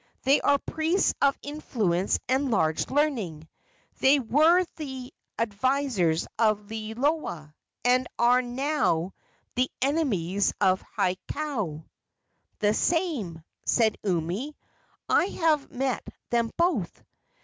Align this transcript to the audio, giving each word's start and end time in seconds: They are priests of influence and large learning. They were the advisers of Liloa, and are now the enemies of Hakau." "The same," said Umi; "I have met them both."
They 0.23 0.41
are 0.41 0.57
priests 0.57 1.13
of 1.21 1.37
influence 1.43 2.17
and 2.27 2.49
large 2.49 2.89
learning. 2.89 3.47
They 3.99 4.17
were 4.19 4.65
the 4.77 5.13
advisers 5.37 6.25
of 6.39 6.71
Liloa, 6.71 7.53
and 7.85 8.07
are 8.17 8.41
now 8.41 9.13
the 9.53 9.69
enemies 9.79 10.53
of 10.59 10.81
Hakau." 10.97 11.83
"The 12.57 12.73
same," 12.73 13.43
said 13.63 13.99
Umi; 14.03 14.57
"I 15.07 15.25
have 15.25 15.69
met 15.71 16.07
them 16.31 16.49
both." 16.57 17.03